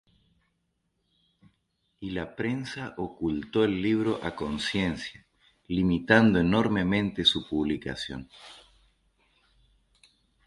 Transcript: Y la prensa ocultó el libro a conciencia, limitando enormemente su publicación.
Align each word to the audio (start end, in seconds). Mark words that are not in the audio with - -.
Y 1.99 2.09
la 2.09 2.35
prensa 2.35 2.95
ocultó 2.97 3.63
el 3.63 3.83
libro 3.83 4.19
a 4.23 4.35
conciencia, 4.35 5.27
limitando 5.67 6.39
enormemente 6.39 7.23
su 7.23 7.47
publicación. 7.47 8.27